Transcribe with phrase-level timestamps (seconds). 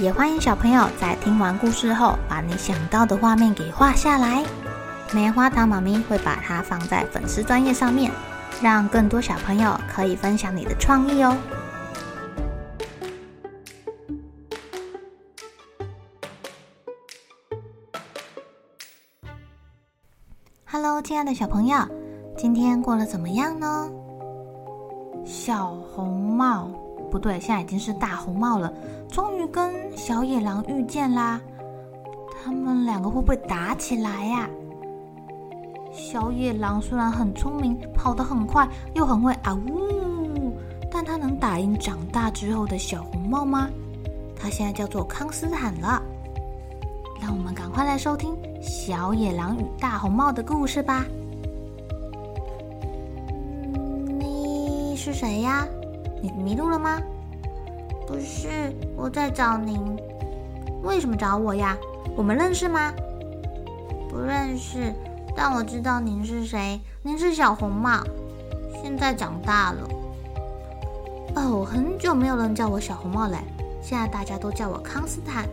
[0.00, 4.44] 也欢迎小朋友在听完故事后，把你想到的画面给画下来。
[5.12, 8.10] 棉花糖妈咪会把它放在粉丝专页上面，
[8.60, 11.36] 让更多小朋友可以分享你的创意哦。
[20.64, 21.78] Hello，亲爱的小朋友，
[22.36, 23.88] 今天过得怎么样呢？
[25.24, 26.68] 小红帽，
[27.12, 28.72] 不对，现在已经是大红帽了。
[29.14, 31.40] 终于跟小野狼遇见啦！
[32.42, 34.50] 他们两个会不会打起来呀？
[35.92, 40.52] 小野狼虽然很聪明，跑得很快，又很会啊呜，
[40.90, 43.70] 但他能打赢长大之后的小红帽吗？
[44.34, 46.02] 他现在叫做康斯坦了。
[47.22, 51.06] 让我们赶快来收听小野狼与大红帽的故事吧。
[54.18, 55.64] 你是谁呀？
[56.20, 57.00] 你迷路了吗？
[58.06, 59.80] 不是，我在找您。
[60.82, 61.76] 为什么找我呀？
[62.16, 62.92] 我们认识吗？
[64.08, 64.92] 不认识，
[65.34, 66.80] 但我知道您是谁。
[67.02, 68.02] 您是小红帽，
[68.82, 69.88] 现在长大了。
[71.34, 73.38] 哦，很久没有人叫我小红帽了，
[73.82, 75.48] 现在大家都叫我康斯坦。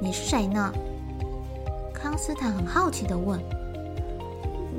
[0.00, 0.72] 你是谁呢？
[1.92, 3.40] 康斯坦很好奇的问：“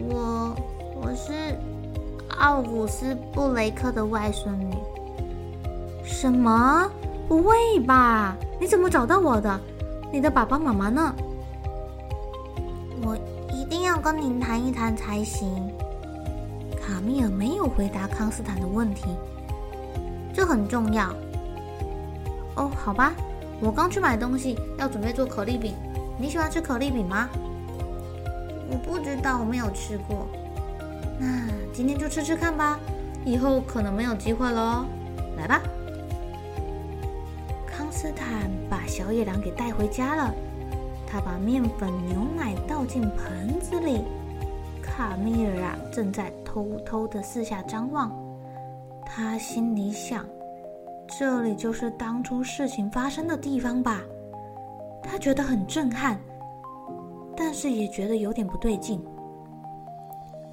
[0.09, 0.55] 我，
[1.01, 1.57] 我是
[2.37, 4.73] 奥古斯·布雷克的外孙女。”
[6.05, 6.89] 什么？
[7.27, 8.35] 不会吧？
[8.59, 9.59] 你怎么找到我的？
[10.11, 11.13] 你的爸爸妈妈呢？
[13.03, 13.17] 我
[13.53, 15.69] 一定要跟您谈一谈才行。
[16.81, 19.07] 卡米尔没有回答康斯坦的问题，
[20.33, 21.09] 这很重要。
[22.55, 23.13] 哦，好吧，
[23.59, 25.75] 我刚去买东西，要准备做可丽饼。
[26.17, 27.27] 你喜欢吃可丽饼吗？
[28.71, 30.25] 我不知道，我没有吃过。
[31.19, 31.27] 那
[31.73, 32.79] 今天就吃吃看吧，
[33.25, 34.85] 以后可能没有机会喽。
[35.37, 35.61] 来吧。
[37.97, 40.31] 斯坦把小野狼给带回家了。
[41.07, 44.03] 他把面粉、牛奶倒进盆子里。
[44.83, 48.11] 卡米尔啊，正在偷偷的四下张望。
[49.03, 50.23] 他心里想：
[51.07, 54.03] 这里就是当初事情发生的地方吧？
[55.01, 56.19] 他觉得很震撼，
[57.35, 59.03] 但是也觉得有点不对劲。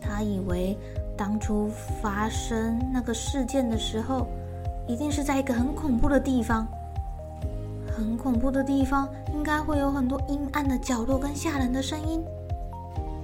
[0.01, 0.75] 他以为
[1.15, 1.69] 当初
[2.01, 4.27] 发生那个事件的时候，
[4.87, 6.67] 一定是在一个很恐怖的地方。
[7.97, 12.25] 很恐怖的地方，应该会有很多阴暗的角落跟吓人的声音。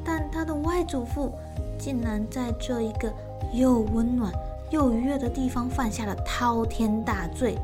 [0.04, 1.32] 但他的外祖父
[1.78, 3.12] 竟然在这一个
[3.52, 4.32] 又温暖
[4.70, 7.58] 又愉悦的地方犯下了滔天大罪，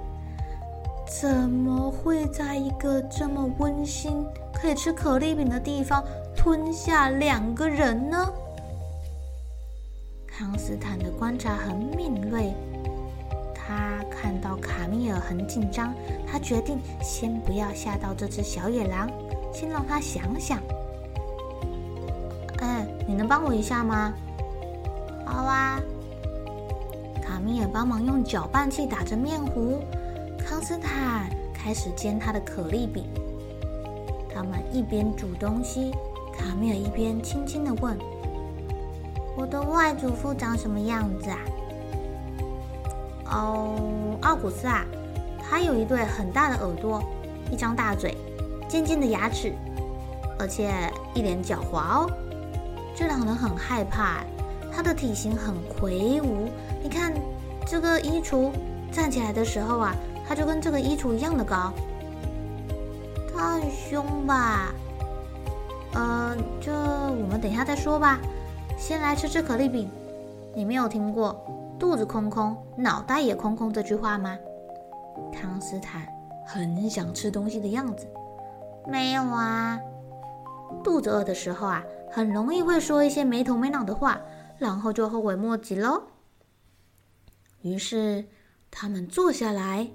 [1.20, 6.04] 怎么会在一个这么温馨可以吃可丽饼的地方
[6.36, 8.28] 吞下两个人呢？
[10.26, 12.52] 康斯坦的观察很敏锐。
[13.66, 15.93] 他看到卡米尔很紧张，
[16.25, 19.10] 他决定先不要吓到这只小野狼，
[19.53, 20.60] 先让他想想。
[22.59, 24.15] 哎，你能帮我一下吗？
[25.25, 25.81] 好啊。
[27.22, 29.83] 卡米尔帮忙用搅拌器打着面糊，
[30.38, 33.04] 康斯坦开始煎他的可丽饼。
[34.33, 35.91] 他们一边煮东西，
[36.33, 37.98] 卡米尔一边轻轻的问
[39.37, 41.38] ：“我的外祖父长什么样子啊？”
[43.31, 44.84] 哦，奥古斯啊，
[45.42, 47.03] 他有一对很大的耳朵，
[47.50, 48.16] 一张大嘴，
[48.69, 49.53] 尖尖的牙齿，
[50.38, 50.72] 而且
[51.14, 52.10] 一脸狡猾哦。
[52.94, 54.25] 这让人很害怕。
[54.72, 56.48] 他的体型很魁梧，
[56.83, 57.12] 你看
[57.66, 58.50] 这个衣橱
[58.92, 59.95] 站起来的时候啊，
[60.28, 61.72] 他就跟这个衣橱一样的高。
[63.34, 64.74] 他很凶吧？
[65.95, 68.18] 呃，这我们等一下再说吧。
[68.77, 69.91] 先来吃吃可丽饼，
[70.54, 71.34] 你没有听过？
[71.78, 74.38] 肚子空空，脑袋也空空，这句话吗？
[75.32, 76.06] 康斯坦
[76.46, 78.06] 很想吃东西的样子。
[78.86, 79.78] 没有啊，
[80.82, 84.20] 肚子饿的时候啊，很容易会说一些没头没脑的话，
[84.58, 86.02] 然后就后悔莫及喽。
[87.62, 88.24] 于是
[88.70, 89.86] 他们坐下来，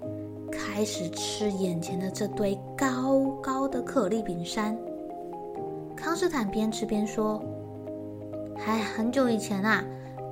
[0.50, 4.78] 开始吃眼前的这堆高高的可丽饼山。
[5.96, 7.42] 康斯坦边吃边说
[8.66, 9.82] ：“哎，很久以前啊，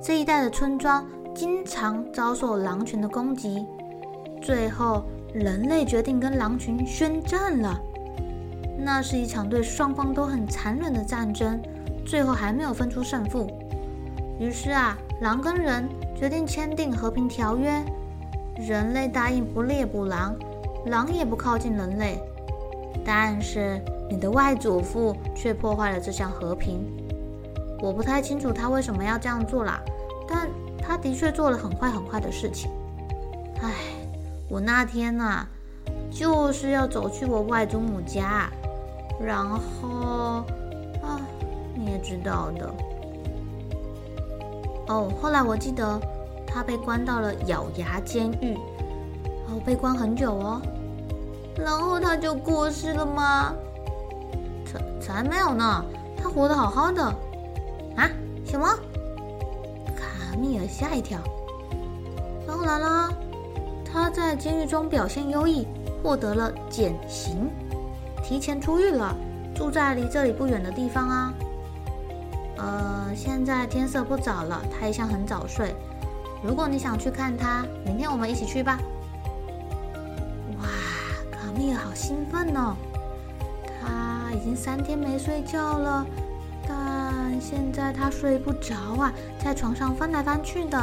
[0.01, 3.65] 这一带的村庄。”经常遭受狼群的攻击，
[4.41, 7.79] 最后人类决定跟狼群宣战了。
[8.77, 11.61] 那是一场对双方都很残忍的战争，
[12.05, 13.47] 最后还没有分出胜负。
[14.39, 17.83] 于是啊，狼跟人决定签订和平条约，
[18.57, 20.35] 人类答应不猎捕狼，
[20.87, 22.19] 狼也不靠近人类。
[23.05, 23.79] 但是
[24.09, 26.85] 你的外祖父却破坏了这项和平。
[27.81, 29.79] 我不太清楚他为什么要这样做啦，
[30.27, 30.47] 但
[30.81, 32.69] 他的确做了很坏很坏的事情。
[33.61, 33.71] 唉，
[34.49, 35.47] 我那天呐、啊，
[36.11, 38.49] 就是要走去我外祖母家，
[39.19, 40.43] 然后
[41.01, 41.21] 啊，
[41.75, 42.73] 你也知道的。
[44.87, 45.99] 哦，后来我记得
[46.45, 48.55] 他被关到了咬牙监狱，
[49.47, 50.61] 哦，被关很久哦，
[51.55, 53.53] 然后他就过世了吗？
[54.65, 55.85] 才才没有呢，
[56.17, 57.03] 他活得好好的。
[57.95, 58.09] 啊？
[58.45, 58.67] 什么？
[60.41, 61.19] 米尔吓一跳。
[62.47, 63.09] 当然啦，
[63.85, 65.67] 他在监狱中表现优异，
[66.01, 67.49] 获得了减刑，
[68.23, 69.15] 提前出狱了，
[69.53, 71.33] 住在离这里不远的地方啊。
[72.57, 75.75] 呃，现在天色不早了，他一向很早睡。
[76.43, 78.79] 如果你想去看他，明天我们一起去吧。
[80.57, 80.65] 哇，
[81.31, 82.75] 卡米尔好兴奋哦！
[83.63, 86.05] 他已经三天没睡觉了，
[87.41, 89.11] 现在他睡不着啊，
[89.43, 90.77] 在床上翻来翻去的。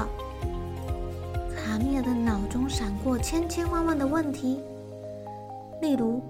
[1.56, 4.60] 卡米尔的脑中闪过千千万万的问题，
[5.80, 6.20] 例如，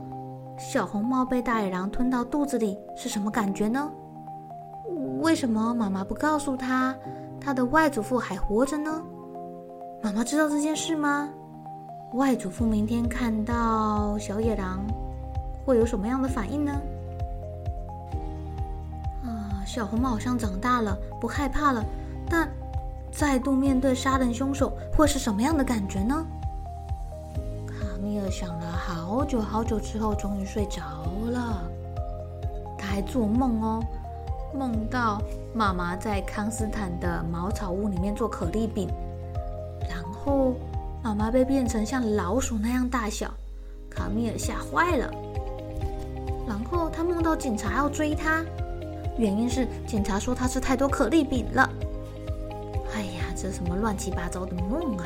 [0.59, 3.91] 小红帽被大野狼吞到肚子里是什么感觉呢？
[5.21, 6.95] 为什么妈妈不告诉他，
[7.41, 9.03] 他的外祖父还活着呢？
[10.03, 11.31] 妈妈知道这件事吗？
[12.13, 14.85] 外祖父明天看到小野狼，
[15.65, 16.73] 会有什么样的反应呢？
[19.69, 21.85] 小红帽好像长大了，不害怕了，
[22.31, 22.49] 但
[23.13, 26.27] 再度面对杀人凶手，会是什么样的感觉呢？
[27.67, 30.81] 卡米尔想了好久好久之后，终于睡着
[31.31, 31.63] 了。
[32.79, 33.85] 他还做梦哦。
[34.55, 35.21] 梦到
[35.55, 38.89] 妈妈在康斯坦的茅草屋里面做可丽饼，
[39.87, 40.55] 然后
[41.05, 43.31] 妈妈被变成像老鼠那样大小，
[43.91, 45.13] 卡米尔吓坏了。
[46.47, 48.43] 然后他梦到警察要追他，
[49.19, 51.69] 原因是警察说他吃太多可丽饼了。
[52.95, 55.05] 哎呀，这什么乱七八糟的梦啊！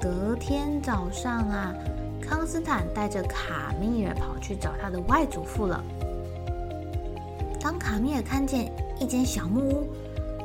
[0.00, 1.74] 隔天早上啊，
[2.22, 5.84] 康斯坦带着卡米尔跑去找他的外祖父了。
[7.60, 9.86] 当卡米尔看见一间小木屋，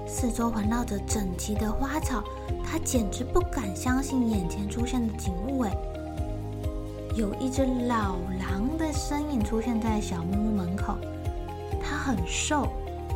[0.06, 2.24] 四周环绕着整齐的花草，
[2.64, 5.62] 他简直不敢相信眼前出现的景物。
[5.62, 5.72] 哎，
[7.16, 10.98] 有一只老狼的身影出现在小木屋门口，
[12.06, 12.68] 很瘦，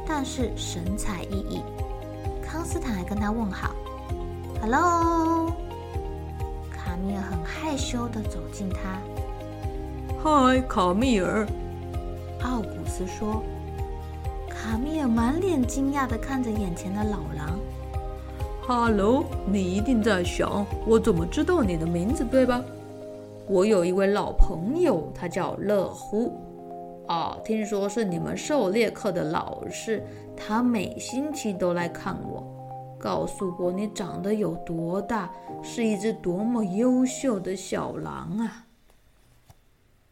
[0.07, 1.61] 但是神采奕奕。
[2.43, 3.75] 康斯坦还跟他问好
[4.59, 5.53] ：“Hello。”
[6.73, 8.97] 卡米尔很害羞地走近他。
[10.23, 11.45] “嗨，卡米尔。”
[12.41, 13.43] 奥古斯说。
[14.49, 17.59] 卡米尔满脸惊讶地看着眼前的老狼。
[18.65, 22.59] 哈喽，你一定在想，我怎么知道你的名字，对吧？
[23.45, 26.41] 我有一位老朋友，他叫乐乎。
[27.09, 30.05] 哦，听说是你们狩猎课的老师，
[30.37, 32.43] 他每星期都来看我，
[32.99, 35.31] 告诉我你长得有多大，
[35.63, 38.63] 是一只多么优秀的小狼啊。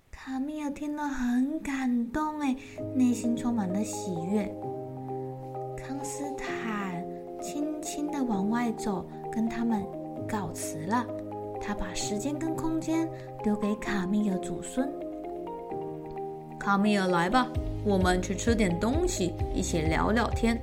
[0.10, 2.56] 卡米尔听了很感动，哎，
[2.96, 4.52] 内心充满了喜悦。
[5.78, 7.06] 康斯坦
[7.40, 9.86] 轻轻地往外走，跟他们
[10.28, 11.06] 告辞了。
[11.62, 13.08] 他把时间跟空间
[13.44, 14.92] 留给卡米尔祖孙。
[16.60, 17.48] 卡米尔，来吧，
[17.84, 20.60] 我们去吃点东西，一起聊聊天。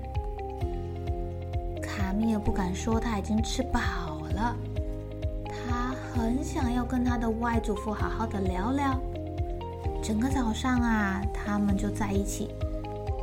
[1.83, 3.81] 卡米尔不敢说他已经吃饱
[4.35, 4.55] 了，
[5.47, 9.01] 他很想要跟他的外祖父好好的聊聊。
[10.03, 12.55] 整个早上啊，他们就在一起，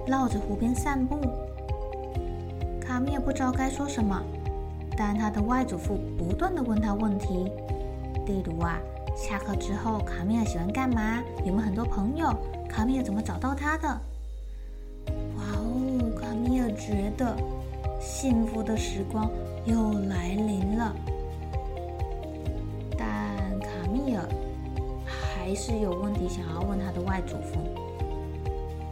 [0.08, 1.20] 绕着湖边散步。
[2.80, 4.20] 卡米尔不知道该说什么，
[4.98, 7.52] 但他的外祖父不断地问他问题，
[8.26, 8.80] 例如啊，
[9.16, 11.22] 下课之后卡米尔喜欢干嘛？
[11.46, 12.34] 有没有很多朋友？
[12.68, 13.88] 卡米尔怎么找到他的？
[15.38, 17.36] 哇哦，卡米尔觉得
[18.00, 19.30] 幸福的时光
[19.66, 20.96] 又来临了。
[22.98, 24.24] 但卡米尔
[25.06, 27.60] 还是有问题想要问他的外祖父。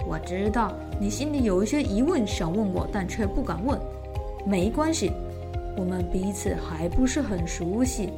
[0.06, 3.80] 我知道你心里有一些疑问想问我，但却不敢问。
[4.46, 5.12] 没关系，
[5.78, 8.10] 我们彼此还不是很熟悉。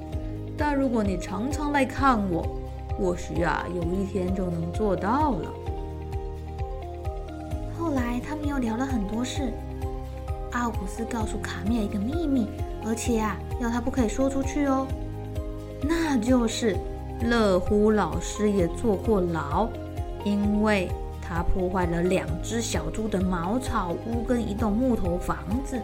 [0.64, 2.48] 但如果你常常来看我，
[2.96, 5.52] 或许啊，有一天就能做到了。
[7.76, 9.52] 后来他们又聊了很多事。
[10.52, 12.48] 奥古斯告诉卡米尔一个秘密，
[12.86, 14.86] 而且啊，要他不可以说出去哦。
[15.82, 16.78] 那就是
[17.24, 19.68] 乐乎老师也坐过牢，
[20.24, 20.92] 因为
[21.24, 25.82] 他破坏了两只小猪的茅草屋跟一栋木头房子。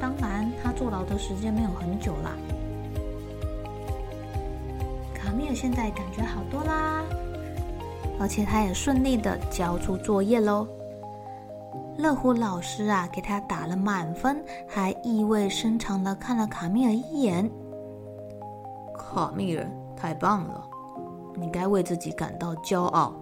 [0.00, 2.30] 当然，他坐牢的时间没有很久啦。
[5.44, 7.04] 米尔现在感觉好多啦，
[8.18, 10.66] 而且他也顺利的交出作业喽。
[11.98, 17.46] 乐虎老师啊，给他打了满分，还意味深长的看了卡米尔一眼。
[18.96, 20.66] 卡米尔，太棒了，
[21.36, 23.14] 你该为自己感到骄傲。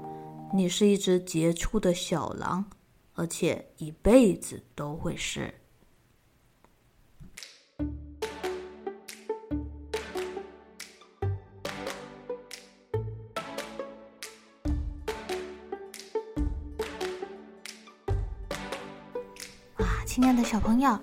[0.54, 2.64] 你是一只杰出的小狼，
[3.14, 5.52] 而且一辈子都会是。
[20.04, 20.98] 亲爱的小朋友，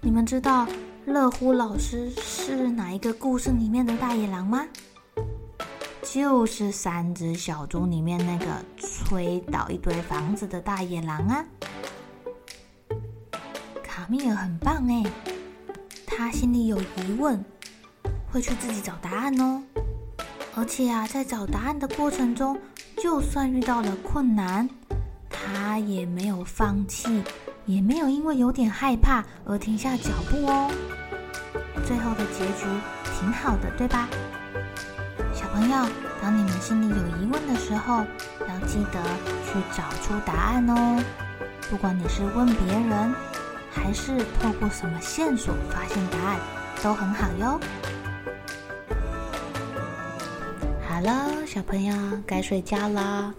[0.00, 0.66] 你们知道
[1.04, 4.66] 乐乎老师是哪一个故事里面的大野狼吗？
[6.02, 8.46] 就是三只小猪里面那个
[8.76, 11.44] 吹倒一堆房子的大野狼啊！
[13.82, 15.02] 卡米尔很棒哎，
[16.06, 17.44] 他心里有疑问，
[18.30, 19.62] 会去自己找答案哦。
[20.54, 22.58] 而且啊，在找答案的过程中，
[22.96, 24.68] 就算遇到了困难，
[25.28, 27.22] 他也没有放弃。
[27.66, 30.70] 也没有因为有点害怕而停下脚步哦。
[31.86, 32.64] 最后的结局
[33.18, 34.08] 挺好的，对吧？
[35.34, 35.86] 小朋友，
[36.22, 38.04] 当你们心里有疑问的时候，
[38.48, 39.02] 要记得
[39.46, 41.02] 去找出答案哦。
[41.70, 43.14] 不管你是问别人，
[43.72, 46.38] 还是透过什么线索发现答案，
[46.82, 47.60] 都很好哟。
[50.86, 51.94] 好了，小朋友
[52.26, 53.34] 该睡觉了，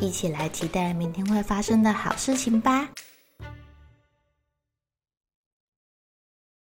[0.00, 2.88] 一起来期待明天会发生的好事情吧。